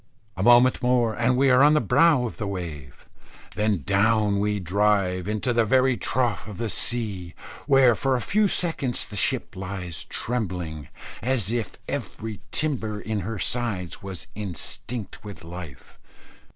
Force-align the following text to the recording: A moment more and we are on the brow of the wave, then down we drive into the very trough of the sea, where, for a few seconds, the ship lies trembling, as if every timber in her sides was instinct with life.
A 0.35 0.41
moment 0.41 0.81
more 0.81 1.13
and 1.13 1.37
we 1.37 1.51
are 1.51 1.61
on 1.61 1.75
the 1.75 1.79
brow 1.79 2.25
of 2.25 2.37
the 2.37 2.47
wave, 2.47 3.07
then 3.53 3.83
down 3.83 4.39
we 4.39 4.59
drive 4.59 5.27
into 5.27 5.53
the 5.53 5.63
very 5.63 5.95
trough 5.95 6.47
of 6.47 6.57
the 6.57 6.69
sea, 6.69 7.35
where, 7.67 7.93
for 7.93 8.15
a 8.15 8.19
few 8.21 8.47
seconds, 8.47 9.05
the 9.05 9.15
ship 9.15 9.55
lies 9.55 10.05
trembling, 10.05 10.87
as 11.21 11.51
if 11.51 11.77
every 11.87 12.39
timber 12.49 12.99
in 12.99 13.19
her 13.19 13.37
sides 13.37 14.01
was 14.01 14.25
instinct 14.33 15.23
with 15.23 15.43
life. 15.43 15.99